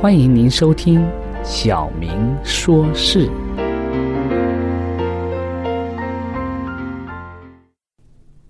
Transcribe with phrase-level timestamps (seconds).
[0.00, 0.98] 欢迎您收听
[1.44, 3.28] 《小明说事》。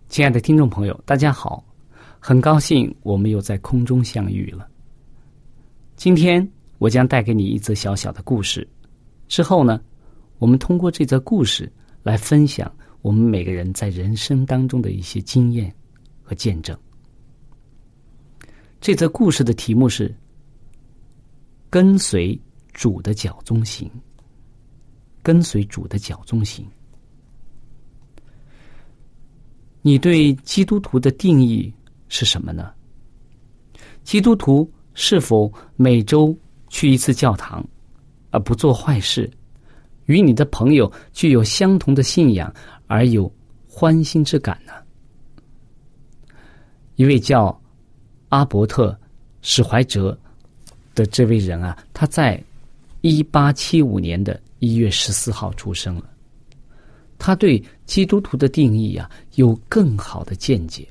[0.08, 1.64] 亲爱的听众朋友，大家好，
[2.20, 4.68] 很高兴我们又在空中相遇了。
[5.96, 8.64] 今天我将带给你一则小小的故事，
[9.26, 9.80] 之后呢，
[10.38, 11.68] 我们通过这则故事
[12.04, 12.72] 来分享
[13.02, 15.74] 我们每个人在人生当中的一些经验
[16.22, 16.78] 和见证。
[18.80, 20.14] 这则故事的题目是。
[21.70, 22.38] 跟随
[22.74, 23.88] 主的脚踪行，
[25.22, 26.66] 跟随主的脚踪行。
[29.80, 31.72] 你对基督徒的定义
[32.08, 32.74] 是什么呢？
[34.02, 36.36] 基督徒是否每周
[36.68, 37.64] 去一次教堂，
[38.32, 39.30] 而不做坏事，
[40.06, 42.52] 与你的朋友具有相同的信仰
[42.88, 43.32] 而有
[43.68, 44.72] 欢欣之感呢？
[46.96, 47.62] 一位叫
[48.30, 48.90] 阿伯特·
[49.40, 50.18] 史怀哲。
[51.00, 52.38] 的这位人啊，他在
[53.00, 56.04] 一八七五年的一月十四号出生了。
[57.16, 60.86] 他对基督徒的定义啊有更好的见解。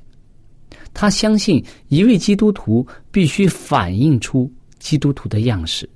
[0.96, 5.88] 他相信一位基督徒必须反映出基督徒的样式，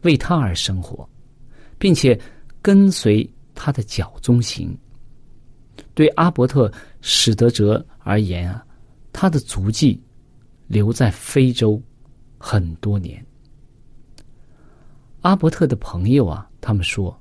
[0.00, 1.06] 为他而生活，
[1.78, 2.18] 并且
[2.62, 4.74] 跟随他的脚踪行。
[5.92, 6.68] 对阿伯特·
[7.02, 8.64] 史德哲而言啊，
[9.12, 10.00] 他的足迹
[10.66, 11.80] 留在非洲
[12.38, 13.22] 很多年。
[15.22, 17.16] 阿伯特的朋友啊，他们说：“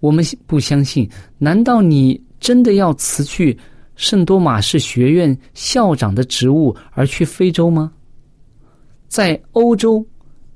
[0.00, 1.08] 我们不相信，
[1.38, 3.56] 难道你真的要辞去
[3.94, 7.92] 圣多马士学院校长的职务而去非洲吗？
[9.06, 10.04] 在欧洲，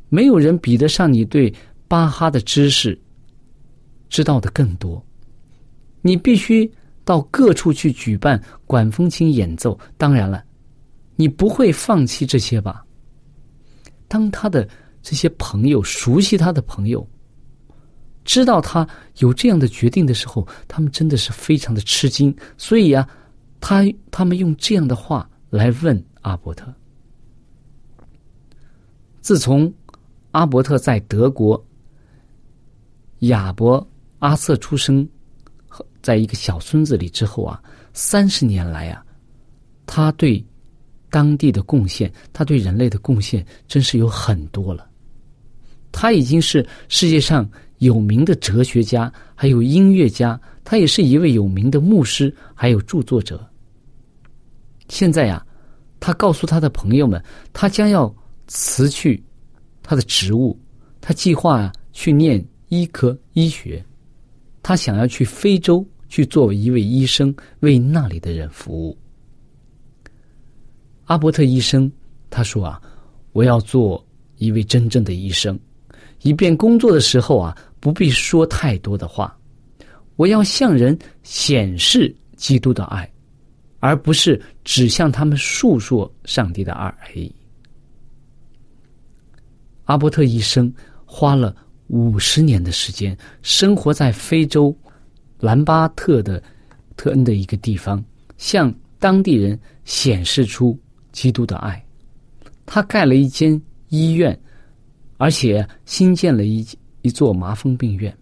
[0.08, 1.52] 没有人比得上你对
[1.86, 3.00] 巴哈的知识
[4.08, 5.02] 知道的更多。
[6.00, 6.68] 你必须
[7.04, 9.78] 到各处去举办管风琴演奏。
[9.96, 10.44] 当然了，
[11.14, 12.84] 你不会放弃这些吧？”
[14.08, 14.68] 当他的。
[15.02, 17.06] 这些朋友熟悉他的朋友，
[18.24, 22.34] 知道他有这样的决定的时候，他们真的是非常的吃惊。
[22.56, 23.08] 所以啊，
[23.60, 26.72] 他他们用这样的话来问阿伯特。
[29.20, 29.72] 自从
[30.30, 31.62] 阿伯特在德国
[33.20, 33.84] 亚伯
[34.20, 35.08] 阿瑟出生，
[36.00, 37.62] 在一个小村子里之后啊，
[37.92, 39.04] 三十年来啊，
[39.84, 40.44] 他对
[41.10, 44.88] 当地的贡献，他对人类的贡献，真是有很多了。
[45.92, 47.48] 他已经是世界上
[47.78, 53.46] 有名的哲学家，还有音乐家，他也是一位有名的牧师，还有著作者。
[54.88, 55.46] 现在呀，
[56.00, 57.22] 他告诉他的朋友们，
[57.52, 58.12] 他将要
[58.46, 59.22] 辞去
[59.82, 60.58] 他的职务，
[61.00, 63.84] 他计划啊去念医科医学，
[64.62, 68.96] 他想要去非洲去作为一位医生，为那里的人服务。
[71.04, 71.92] 阿伯特医生
[72.30, 72.80] 他说啊，
[73.32, 74.02] 我要做。
[74.38, 75.56] 一位真正的医生，
[76.22, 79.36] 以便工作的时候啊不必说太多的话。
[80.16, 83.10] 我要向人显示基督的爱，
[83.80, 87.34] 而不是只向他们述说上帝的爱而已。
[89.84, 90.72] 阿伯特医生
[91.04, 91.54] 花了
[91.88, 94.74] 五十年的时间，生活在非洲
[95.40, 96.40] 兰巴特的
[96.96, 98.02] 特恩的一个地方，
[98.36, 100.78] 向当地人显示出
[101.10, 101.84] 基督的爱。
[102.64, 104.38] 他盖了一间医院，
[105.22, 106.66] 而且新建了一
[107.02, 108.12] 一座麻风病院，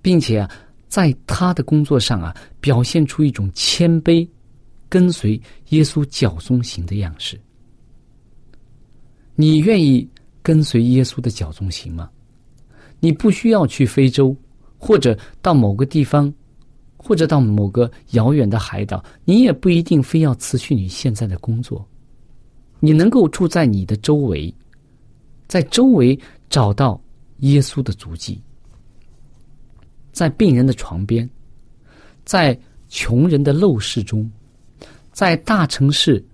[0.00, 0.48] 并且，
[0.86, 4.24] 在他的工作上啊，表现出一种谦卑，
[4.88, 5.32] 跟随
[5.70, 7.36] 耶稣脚中行的样式。
[9.34, 10.08] 你愿意
[10.44, 12.08] 跟随耶稣的脚中行吗？
[13.00, 14.36] 你不需要去非洲，
[14.78, 16.32] 或者到某个地方，
[16.96, 21.84] 或者到某个遥远的海岛，你也不一定非要辞去你现在的工作。
[22.78, 24.54] 你能够住在你的周围，
[25.46, 26.18] 在周围
[26.48, 27.00] 找到
[27.38, 28.40] 耶稣的足迹，
[30.12, 31.28] 在病人的床边，
[32.24, 32.58] 在
[32.88, 34.30] 穷人的陋室中，
[35.12, 36.24] 在大城市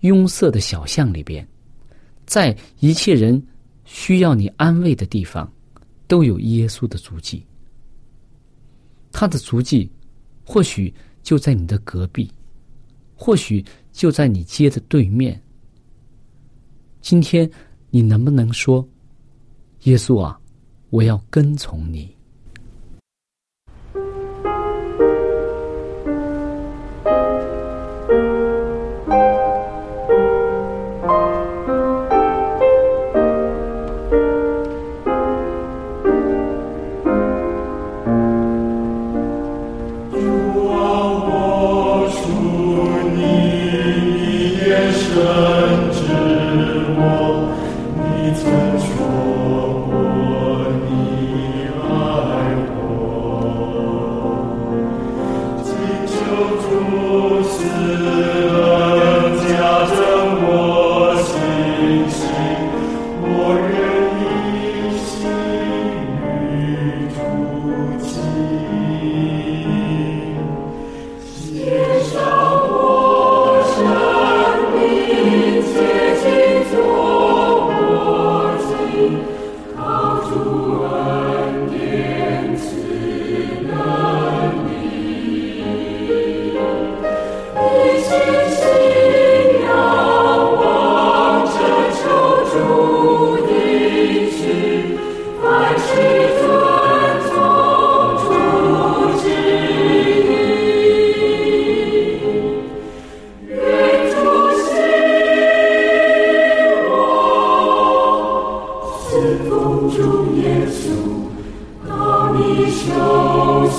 [0.00, 1.46] 拥塞的小巷里边。
[2.26, 3.42] 在一切人
[3.84, 5.52] 需要你安慰的地方，
[6.06, 7.44] 都有耶稣的足迹。
[9.10, 9.90] 他的足迹，
[10.44, 12.30] 或许就在你的隔壁，
[13.16, 15.42] 或许就在你街的对面。
[17.00, 17.50] 今天，
[17.90, 18.86] 你能不能说
[19.84, 20.38] ：“耶稣啊，
[20.90, 22.14] 我要跟从你。”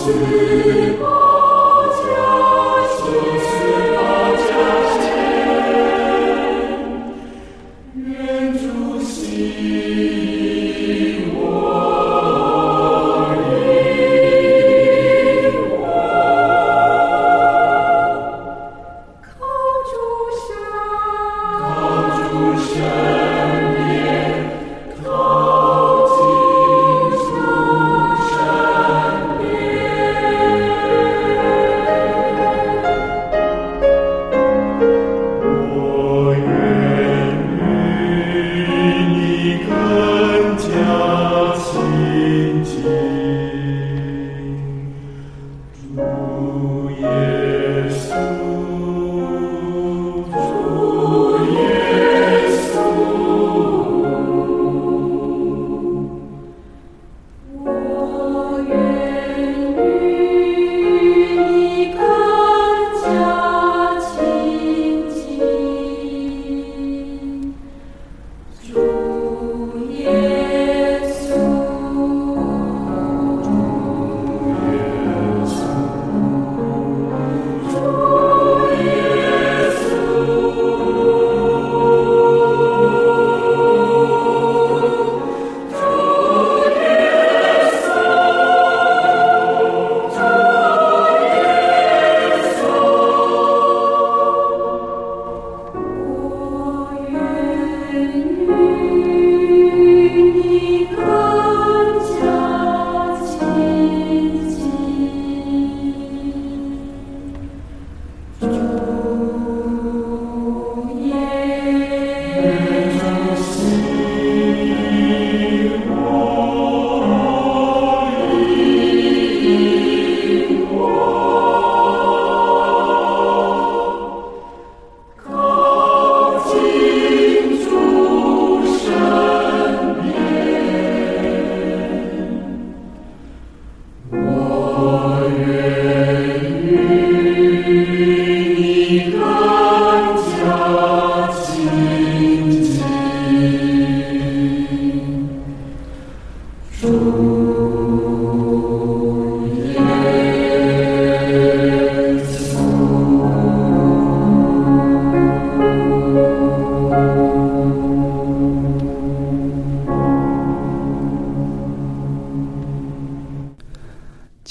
[0.03, 0.70] 是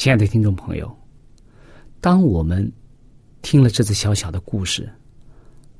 [0.00, 0.90] 亲爱的听众朋友，
[2.00, 2.72] 当我们
[3.42, 4.90] 听了这次小小的故事，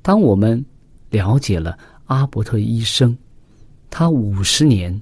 [0.03, 0.63] 当我们
[1.09, 3.17] 了解了阿伯特医生
[3.89, 5.01] 他五十年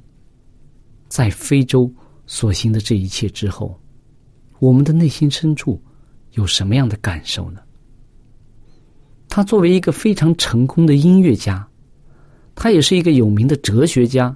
[1.09, 1.93] 在非洲
[2.29, 3.77] 所行的这一切之后，
[4.61, 5.83] 我们的内心深处
[6.35, 7.61] 有什么样的感受呢？
[9.29, 11.69] 他作为一个非常成功的音乐家，
[12.55, 14.33] 他也是一个有名的哲学家。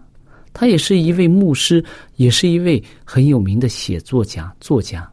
[0.55, 1.83] 他也是一位牧师，
[2.17, 5.11] 也是一位很有名的写作家、作家。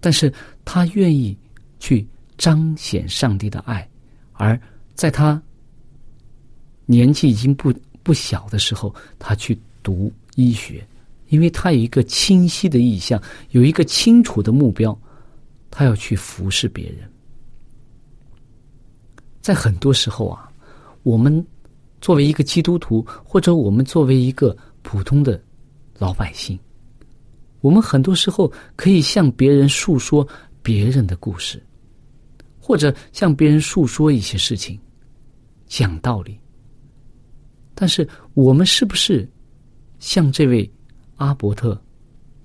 [0.00, 0.32] 但是
[0.64, 1.36] 他愿意
[1.78, 2.04] 去
[2.36, 3.88] 彰显上帝的爱，
[4.32, 4.60] 而
[4.94, 5.40] 在他
[6.86, 10.84] 年纪已经不不小的时候，他去读医学，
[11.28, 14.98] 因为他有一个清晰的意向，有一个清楚的目标，
[15.70, 17.08] 他要去服侍别人。
[19.40, 20.50] 在很多时候啊，
[21.04, 21.46] 我们。
[22.02, 25.40] 作为一个基督徒，或者我们作为一个普通的
[25.98, 26.58] 老百姓，
[27.60, 30.26] 我们很多时候可以向别人诉说
[30.64, 31.64] 别人的故事，
[32.58, 34.76] 或者向别人诉说一些事情，
[35.68, 36.36] 讲道理。
[37.72, 39.26] 但是，我们是不是
[40.00, 40.68] 像这位
[41.16, 41.80] 阿伯特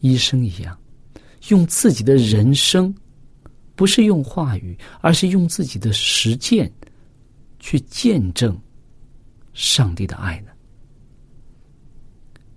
[0.02, 0.78] 医生一样，
[1.50, 2.94] 用自己的人生，
[3.76, 6.72] 不是用话语，而是用自己的实践
[7.60, 8.56] 去见证？
[9.58, 10.52] 上帝的爱呢？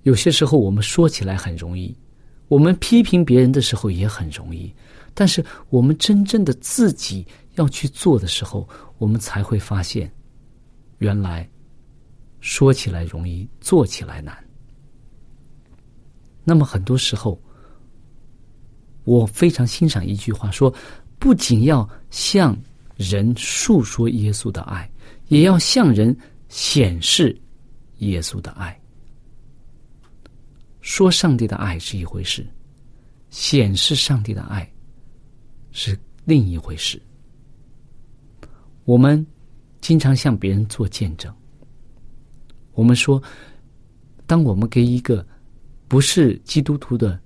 [0.02, 1.96] 有些时候我们说起来很容易，
[2.48, 4.70] 我们批评别人的时候也很容易，
[5.14, 10.12] 但是我们真正的自己要去做的时候，我们才会发现，
[10.98, 11.48] 原来
[12.40, 14.36] 说起来容易，做起来难。
[16.44, 17.40] 那么很多时候，
[19.04, 20.72] 我非常欣赏一句话，说
[21.18, 22.54] 不仅要向
[22.96, 24.90] 人诉说耶稣的爱，
[25.28, 26.14] 也要向人。
[26.50, 27.34] 显示
[27.98, 28.78] 耶稣的爱，
[30.80, 32.44] 说上帝的爱是一回事，
[33.30, 34.68] 显示上帝的爱
[35.70, 37.00] 是另一回事。
[38.84, 39.24] 我们
[39.80, 41.32] 经常向别人做见证。
[42.72, 43.22] 我们说，
[44.26, 45.24] 当我们给一个
[45.86, 47.20] 不是基督徒的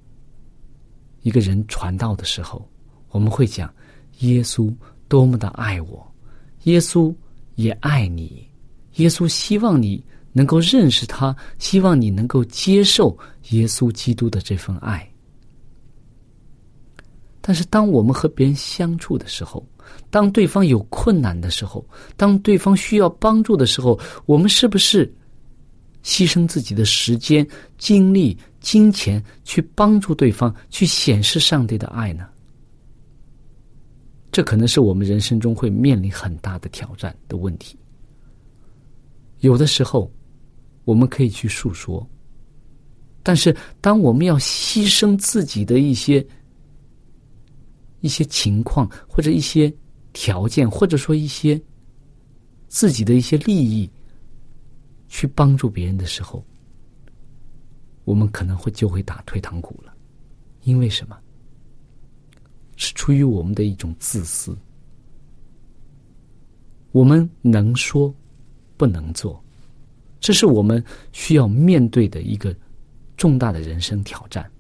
[1.23, 2.69] 一个人传道的时候，
[3.09, 3.75] 我们会讲
[4.19, 4.75] 耶稣
[5.09, 6.15] 多么的爱我，
[6.65, 7.15] 耶稣
[7.55, 8.47] 也爱你。
[8.97, 13.17] 耶稣希望你能够认识他，希望你能够接受
[13.51, 15.09] 耶稣基督的这份爱。
[17.41, 19.67] 但是，当我们和别人相处的时候，
[20.11, 21.87] 当对方有困难的时候，
[22.17, 25.13] 当对方需要帮助的时候，我们是不是
[26.03, 27.47] 牺牲自己的时间、
[27.77, 32.27] 精力、金钱去帮助对方，去显示上帝的爱呢？
[34.33, 37.77] 这可能是我们人生中会面临很大的挑战的问题。
[39.45, 40.11] 有的时候，
[40.87, 42.09] 我们可以去诉说，
[43.23, 46.27] 但是当我们要牺牲自己的一些
[48.01, 49.71] 一些情况，或者一些
[50.15, 51.61] 条件，或者说一些
[52.69, 53.91] 自己的一些利益，
[55.09, 56.43] 去帮助别人的时候，
[58.05, 59.95] 我们可能会就会打退堂鼓了，
[60.63, 61.19] 因为什么？
[62.77, 64.57] 是出于我们的一种自私，
[66.93, 68.13] 我们能说。
[68.77, 69.43] 不能做，
[70.21, 72.55] 这是我们需要面对的一个
[73.17, 74.51] 重大的人生挑战。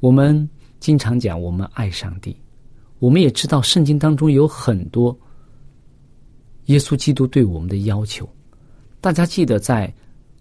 [0.00, 2.36] 我们经常讲我们爱上帝，
[2.98, 5.18] 我们也知道圣经当中有很多
[6.66, 8.28] 耶稣基督对我们的要求。
[9.00, 9.92] 大家记得在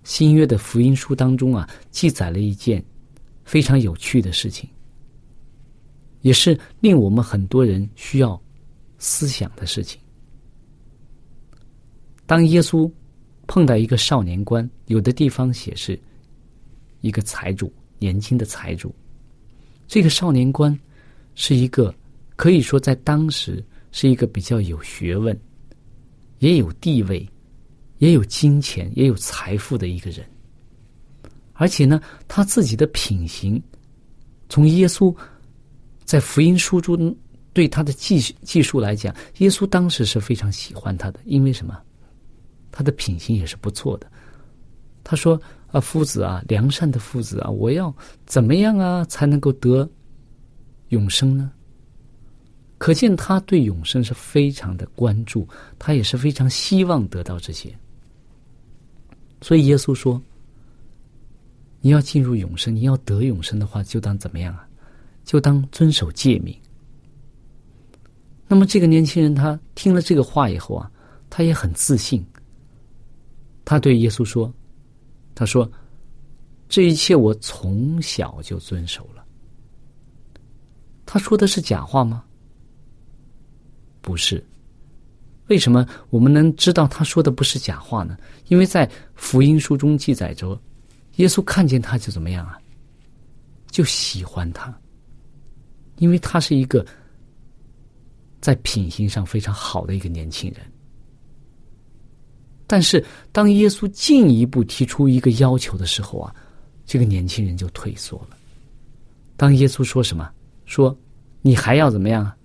[0.03, 2.83] 新约的福音书当中啊，记载了一件
[3.43, 4.69] 非常有趣的事情，
[6.21, 8.39] 也是令我们很多人需要
[8.97, 9.99] 思想的事情。
[12.25, 12.91] 当耶稣
[13.47, 15.99] 碰到一个少年官，有的地方写是
[17.01, 18.93] 一个财主，年轻的财主。
[19.87, 20.77] 这个少年官
[21.35, 21.93] 是一个
[22.35, 25.39] 可以说在当时是一个比较有学问、
[26.39, 27.27] 也有地位、
[27.99, 30.25] 也有金钱、也有财富的一个人。
[31.53, 33.61] 而且呢，他自己的品行，
[34.49, 35.15] 从耶稣
[36.03, 37.15] 在福音书中
[37.53, 41.79] 对他的记记述来讲，耶稣当时是非常喜欢他的，因为什么？
[42.75, 44.11] 他的品行也是不错的。
[45.01, 45.41] 他说
[45.71, 49.89] ：“啊，夫子啊，良善的夫子啊，我要怎么样啊，才能够得
[50.89, 51.49] 永生呢？”
[52.77, 55.47] 可见他对永生是非常的关注，
[55.79, 57.73] 他也是非常希望得到这些。
[59.41, 60.21] 所以耶稣说
[61.79, 64.67] ：“你要进入永生，你要得永生的话，就当怎么样啊？
[65.23, 66.53] 就当遵守诫命。”
[68.47, 70.91] 那么这个年轻人他听了这个话以后啊，
[71.29, 72.25] 他也很自信。
[73.65, 74.53] 他对耶稣说
[75.35, 75.69] ：“他说，
[76.69, 79.25] 这一切我从小就遵守了。
[81.05, 82.23] 他说的是假话吗？
[84.01, 84.43] 不是。
[85.47, 88.17] 为什么我们能知道他说的不是假话呢？
[88.47, 90.59] 因为在福音书中记载着，
[91.17, 92.57] 耶稣看见他就怎么样啊？
[93.69, 94.75] 就喜欢他，
[95.97, 96.85] 因为他是一个
[98.41, 100.65] 在品行上非常好的一个年轻人。
[102.67, 106.35] 但是，当耶稣进一步提出一个要求的时候啊，
[106.85, 108.37] 这个年轻人就退缩了。
[109.37, 110.29] 当耶稣说什么？
[110.65, 110.97] 说
[111.41, 112.35] 你还要怎么样啊？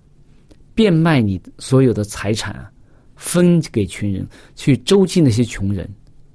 [0.75, 2.71] 变卖你所有的财产啊？
[3.15, 5.89] 分给群人，去周济那些穷人，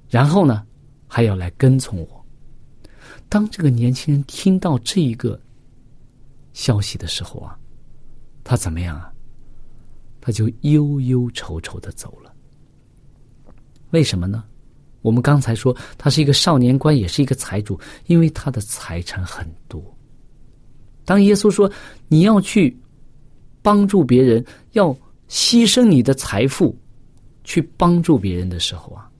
[0.09, 0.65] 然后呢，
[1.07, 2.25] 还要来跟从我。
[3.29, 5.39] 当这个年轻人听到这一个
[6.53, 7.57] 消息的时候啊，
[8.43, 9.11] 他怎么样啊？
[10.19, 12.33] 他就忧忧愁愁的走了。
[13.91, 14.43] 为什么呢？
[15.01, 19.83] 我们刚才说他是一个少年官，也是一个财主，因为他的财产很多。
[21.05, 21.71] 当耶稣说
[22.07, 22.77] 你要去
[23.61, 24.95] 帮助别人，要。
[25.29, 26.73] 牺牲你的财富，
[27.43, 29.11] 去帮助别人的时候啊，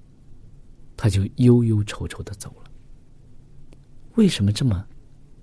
[0.95, 2.71] 他就忧忧愁愁的走了。
[4.15, 4.85] 为什么这么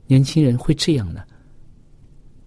[0.06, 1.22] 年轻人会这样呢？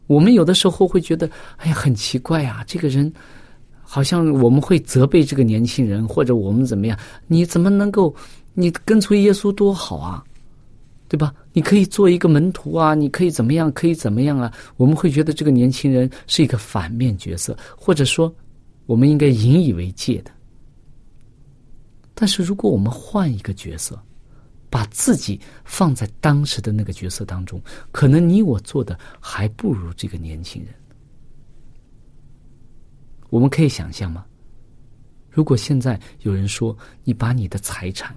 [0.08, 3.14] 我们有的时候会觉得，哎呀，很奇怪啊，这个人
[3.90, 7.00] 好像我们会责备这个年轻人，或者我们怎么样？
[7.26, 8.14] 你怎么能够
[8.54, 10.22] 你跟随耶稣多好啊？
[11.08, 11.34] 对吧？
[11.54, 13.72] 你可以做一个门徒啊，你可以怎么样？
[13.72, 14.52] 可以怎么样啊？
[14.76, 18.36] 我们会觉得这个年轻人是一个反面角色，或者说，
[18.88, 20.32] 我们应该引以为戒的。
[22.14, 23.98] 但是，如果我们换一个角色，
[24.70, 27.62] 把自己放在当时的那个角色当中，
[27.94, 30.74] 可能你我做的还不如这个年轻人。
[33.38, 34.26] 我们可以想象吗？
[35.30, 38.16] 如果现在有人说你把你的财产，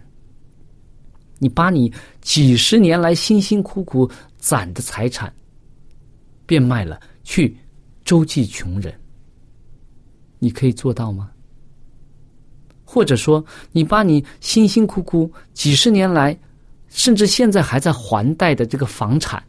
[1.39, 5.31] 你把你几十年来辛辛苦苦攒的财产
[6.47, 7.55] 变卖了，去
[8.03, 8.99] 周济穷人，
[10.39, 11.31] 你可以做到吗？
[12.83, 16.35] 或者说，你把你辛辛苦苦几十年来，
[16.89, 19.45] 甚至现在还在还贷的这个房产，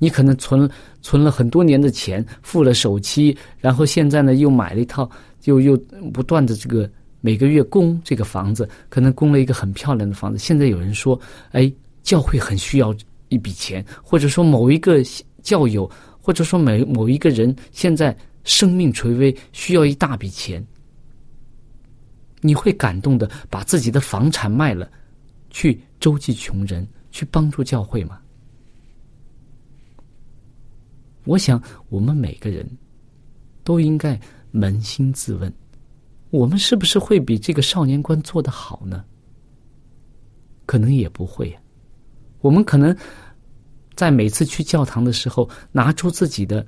[0.00, 0.68] 你可能存
[1.00, 5.08] 存了很多年的钱，付了首期，然后现在呢又买了一套，
[5.44, 5.76] 又又
[6.12, 6.90] 不断的这个。
[7.22, 10.38] 每个月供这个房子，可能供了一个很漂亮的房子。
[10.38, 11.20] 现在有人说
[11.52, 11.70] ：“哎，
[12.02, 12.94] 教会很需要
[13.28, 15.02] 一笔钱，或者说某一个
[15.42, 15.86] 教友，
[16.18, 20.66] 或者说某某一个人现在生命垂危，需要一大笔钱。”
[22.40, 24.90] 你会感动的把自己的房产卖了，
[25.50, 28.18] 去周济穷人，去帮助教会吗？
[31.24, 32.68] 我想，我们每个人
[33.62, 34.18] 都应该
[34.52, 35.52] 扪心自问。
[36.30, 39.04] 我们是不是会比这个少年官做的好呢？
[40.64, 41.56] 可能也不会。
[42.40, 42.96] 我们可能
[43.94, 46.66] 在每次去教堂的时候，拿出自己的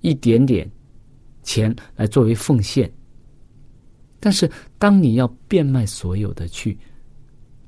[0.00, 0.70] 一点点
[1.42, 2.92] 钱来作为奉献。
[4.20, 6.76] 但是，当你要变卖所有的去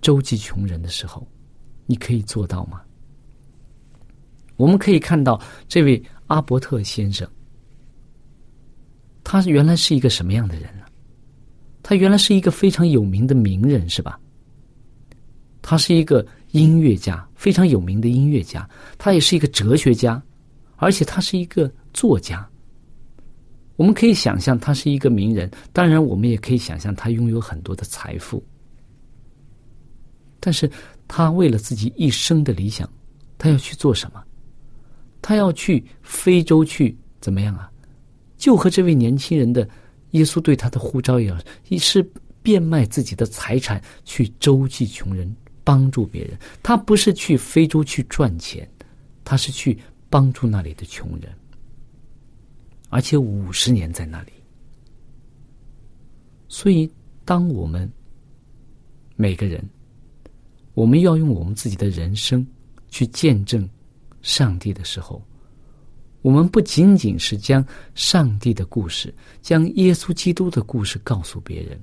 [0.01, 1.27] 周济穷人的时候，
[1.87, 2.83] 你可以做到吗？
[4.57, 7.29] 我们可以看到这位阿伯特先生，
[9.23, 10.85] 他原来是一个什么样的人呢？
[11.83, 14.19] 他原来是一个非常有名的名人，是吧？
[15.63, 18.69] 他是一个音乐家，非常有名的音乐家。
[18.99, 20.21] 他也是一个哲学家，
[20.77, 22.49] 而且他是一个作家。
[23.77, 28.43] 我们可以想象他是一个名人，当然我们也可以想象他拥有很多的财富。
[30.41, 30.69] 但是
[31.07, 32.89] 他为了自己一生的理想，
[33.39, 34.26] 他要去做什么？
[35.27, 37.69] 他要去非洲去怎么样啊？
[38.37, 39.69] 就和这位年轻人的。
[40.13, 41.37] 耶稣对他的呼召也
[41.67, 42.01] 也是
[42.41, 45.35] 变卖自己的财产去周济穷人，
[45.65, 46.39] 帮助别人。
[46.63, 48.67] 他不是去非洲去赚钱，
[49.25, 49.77] 他是去
[50.09, 51.35] 帮助那里的穷人，
[52.89, 54.33] 而且五十年在那里。
[56.47, 56.89] 所以，
[57.25, 57.91] 当我们
[59.17, 59.63] 每个人，
[60.75, 62.47] 我们要用我们自己的人生
[62.89, 63.69] 去见证
[64.27, 65.23] 上帝的时候。
[66.23, 71.81] 我们不仅仅是将上帝的故事、将耶稣基督的故事告诉别人，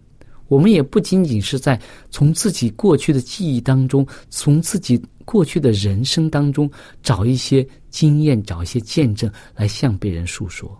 [0.50, 6.70] 我们也不仅仅是在从自己过去的记忆当中、从自己过去的人生当中
[7.02, 10.78] 找一些经验、找一些见证来向别人诉说。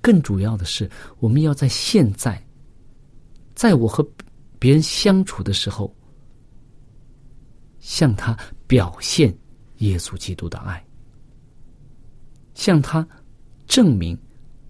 [0.00, 2.42] 更主要的是，我们要在现在，
[3.54, 4.06] 在我和
[4.58, 5.94] 别人相处的时候，
[7.80, 8.34] 向他
[8.66, 9.36] 表现
[9.84, 10.82] 耶稣基督的爱。
[12.54, 13.06] 向他
[13.66, 14.16] 证明，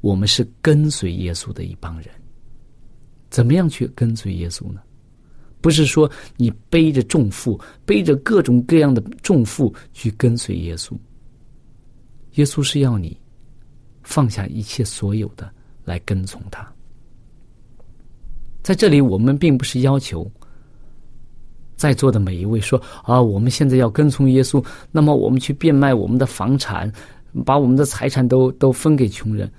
[0.01, 2.09] 我们是跟随耶稣的一帮人。
[3.31, 4.81] 怎么样去跟随耶稣呢？
[5.61, 10.97] 不是说你背着重负，背着各种各样的重负去跟随耶稣。
[12.35, 13.19] 耶稣是要你
[14.03, 15.51] 放下一切所有的
[15.85, 16.71] 来跟从他。
[18.63, 20.31] 在这里，我们并不是要求
[21.77, 26.93] 在座的每一位说啊，我们现在要跟从耶稣，那么我们去变卖我们的房产，
[27.45, 29.51] 把我们的财产都都分给穷人。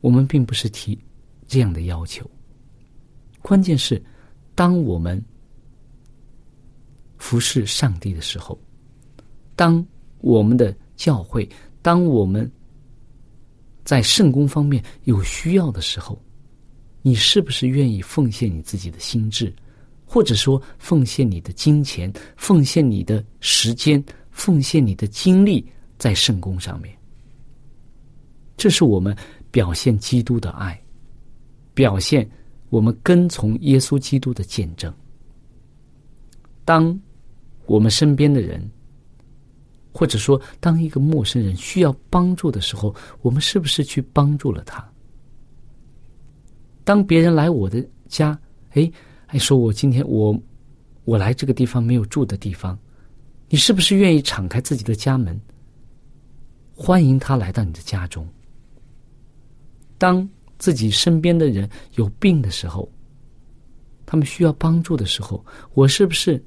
[0.00, 0.98] 我们并不是提
[1.46, 2.28] 这样的要求。
[3.42, 4.02] 关键是，
[4.54, 5.22] 当我们
[7.16, 8.58] 服侍上帝的时候，
[9.56, 9.84] 当
[10.20, 11.48] 我们的教会，
[11.82, 12.50] 当我们
[13.84, 16.20] 在圣公方面有需要的时候。
[17.00, 19.54] 你是不是愿意奉献你自己的心智，
[20.08, 25.64] 或者说奉献你的金钱、奉献你的时间、奉献你的精力
[25.98, 26.96] 在圣功上面？
[28.56, 29.14] 这是我们
[29.50, 30.80] 表现基督的爱，
[31.74, 32.28] 表现
[32.70, 34.92] 我们跟从耶稣基督的见证。
[36.64, 36.98] 当
[37.66, 38.66] 我们身边的人，
[39.92, 44.86] 或者说当一个陌生人需要帮助的时候，我们是不是去帮助了他？
[46.82, 48.38] 当别人来我的家，
[48.70, 48.90] 哎，
[49.30, 50.34] 还说我今天我
[51.04, 52.78] 我来这个地方没有住的地方，
[53.50, 55.38] 你是不是愿意敞开自己的家门，
[56.74, 58.26] 欢迎他来到你的家中？
[59.98, 60.26] 当
[60.58, 62.90] 自己身边的人有病的时候，
[64.06, 66.42] 他们需要帮助的时候，我是不是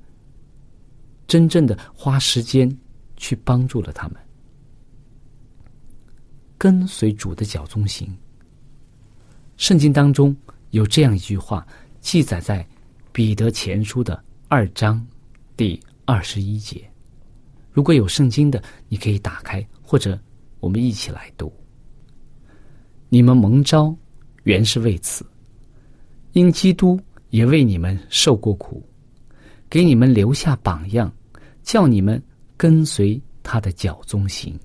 [1.28, 2.76] 真正的花时间
[3.16, 4.18] 去帮助了他们？
[6.58, 8.12] 跟随主的脚中行。
[9.58, 10.36] 圣经当中
[10.72, 11.64] 有这样一句话，
[12.02, 12.68] 记载在
[13.12, 15.06] 彼得前书的二章
[15.56, 16.84] 第二十一节。
[17.72, 20.20] 如果有圣经的，你可以打开，或者
[20.60, 21.54] 我们一起来读。
[23.08, 23.96] 你们蒙召
[24.44, 25.26] 原是为此，
[26.34, 28.84] 因基督也为你们受过苦，
[29.70, 31.10] 给你们留下榜样，
[31.64, 32.22] 叫你们
[32.58, 34.60] 跟随他的脚踪行。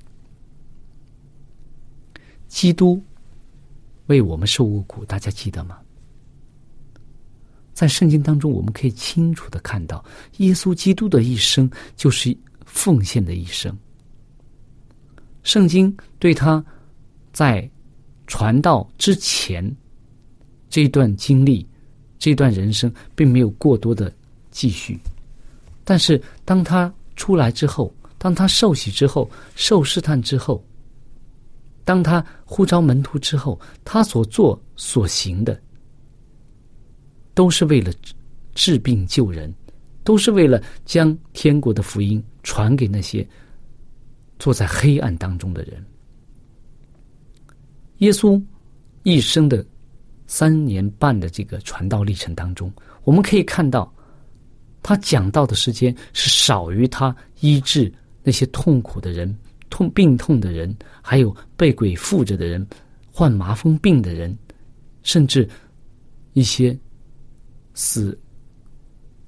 [2.48, 3.00] 基督。
[4.06, 5.80] 为我们受过苦，大家记得吗？
[7.76, 10.02] 在圣经当中，我们可以清楚的看到，
[10.38, 12.34] 耶稣基督的一生就是
[12.64, 13.76] 奉献的一生。
[15.42, 16.64] 圣经对他
[17.34, 17.70] 在
[18.26, 19.62] 传道之前
[20.70, 21.68] 这段经历、
[22.18, 24.10] 这段人生，并没有过多的
[24.50, 24.98] 继续。
[25.84, 30.64] 但是，当他出来之后，当他受洗之后，受试探之后。
[31.84, 35.60] 当他呼召门徒之后，他所做所行的，
[37.36, 37.92] 都是为了
[38.54, 39.52] 治病救人，
[40.02, 43.24] 都是为了将天国的福音传给那些
[44.38, 45.84] 坐在黑暗当中的人。
[47.98, 48.42] 耶稣
[49.02, 49.64] 一生的
[50.26, 52.72] 三年半的这个传道历程当中，
[53.04, 53.92] 我们可以看到，
[54.82, 59.36] 他讲道的时间是少于他医治那些痛苦的人。
[59.68, 62.66] 痛病痛的人，还有被鬼附着的人，
[63.12, 64.34] 患麻风病的人，
[65.02, 65.46] 甚至
[66.32, 66.78] 一些
[67.76, 68.18] 死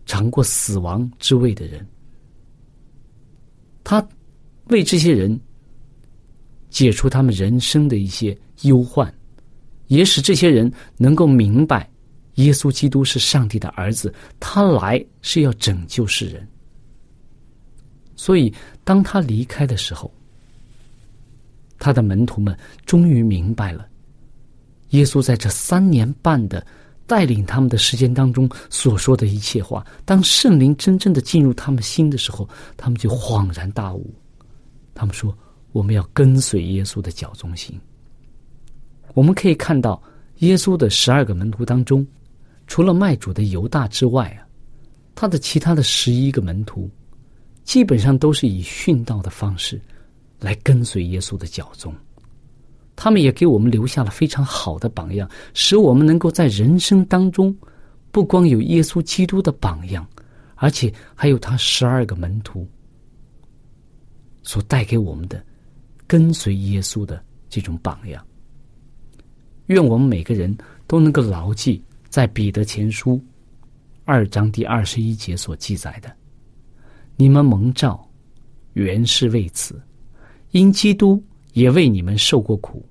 [0.07, 1.87] 尝过死亡之味的人，
[3.85, 4.05] 他
[4.71, 5.39] 为这些人
[6.69, 9.15] 解除他们人生的一些忧患，
[9.87, 11.89] 也使这些人能够明白
[12.35, 16.45] 耶稣基督是上帝的儿子，他来是要拯救世人。
[18.17, 20.13] 所以，当他离开的时候。
[21.81, 23.89] 他的门徒们终于明白了，
[24.89, 26.67] 耶稣在这三年半的
[27.09, 29.85] 带领他们的时间当中所说的一切话。
[30.05, 34.09] 当圣灵真正的进入他们心的时候，他们就恍然大悟。
[34.95, 35.37] 他们说
[35.73, 37.77] ：“我们要跟随耶稣的脚中行。”
[39.15, 40.01] 我们可以看到，
[40.41, 42.07] 耶稣的十二个门徒当中，
[42.67, 44.47] 除了卖主的犹大之外啊，
[45.15, 46.89] 他的其他的十一个门徒，
[47.65, 49.81] 基本上都是以殉道的方式。
[50.41, 51.93] 来跟随耶稣的脚踪，
[53.01, 57.57] 他们也给我们留下了非常好的榜样，使我们能够在人生当中，
[58.11, 60.05] 不光有耶稣基督的榜样，
[60.57, 62.67] 而且还有他十二个门徒
[64.43, 65.41] 所带给我们的
[66.09, 68.21] 跟随耶稣的这种榜样。
[69.67, 70.53] 愿我们每个人
[70.89, 73.23] 都能够牢记在彼得前书
[74.05, 76.13] 二章第二十一节所记载的
[77.15, 78.05] ：“你们蒙召，
[78.73, 79.81] 原是为此。”
[80.51, 82.85] 因基督也为你们受过苦，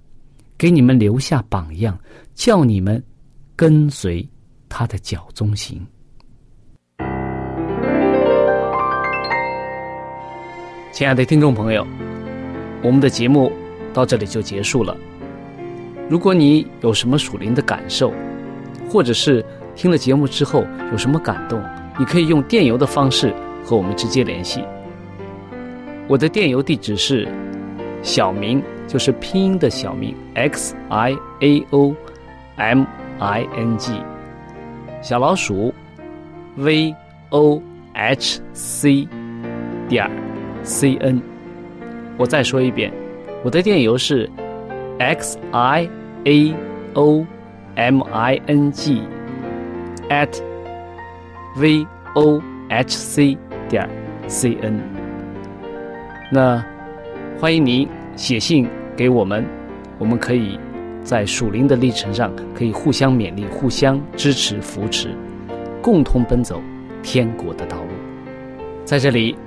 [0.57, 1.95] 给你们留下榜样，
[2.33, 3.01] 叫你们
[3.55, 4.27] 跟随
[4.67, 5.85] 他的脚踪行。
[10.91, 11.85] 亲爱的听众朋友，
[12.81, 13.51] 我们的节目
[13.93, 14.97] 到这里就结束了。
[16.09, 18.11] 如果你有什么属灵的感受，
[18.89, 21.63] 或者是听了节目之后有什么感动，
[21.99, 23.31] 你可以用电邮的方式
[23.63, 24.63] 和我们直接联系。
[26.07, 27.27] 我的电邮地址是
[28.01, 31.93] 小明，就是拼音的小名 x i a o
[32.55, 32.85] m
[33.19, 33.91] i n g，
[35.01, 35.73] 小老鼠
[36.55, 36.95] v
[37.29, 37.61] o
[37.93, 39.07] h c
[39.89, 40.09] 点
[40.63, 41.21] c n。
[42.17, 42.91] 我再说一遍，
[43.43, 44.29] 我的电邮是
[44.99, 45.89] x i
[46.23, 46.55] a
[46.93, 47.25] o
[47.75, 49.01] m i n g
[50.09, 50.41] at
[51.57, 53.87] v o h c 点
[54.27, 54.79] c n。
[56.31, 56.63] 那
[57.39, 58.67] 欢迎您写信
[58.97, 59.45] 给我们，
[59.99, 60.59] 我们可以
[61.03, 65.15] 在属灵的历程上可以互相勉励、互相支持、扶持，
[65.83, 66.59] 共同奔走
[67.03, 67.89] 天国的道路。
[68.83, 69.37] 在这里，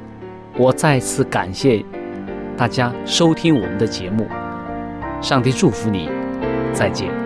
[0.56, 1.84] 我再次感谢
[2.56, 4.28] 大家收听我们的节目，
[5.20, 6.08] 上帝祝福你，
[6.72, 7.19] 再见。